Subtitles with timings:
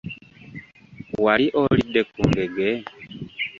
[1.23, 2.69] Wali olidde ku ngege?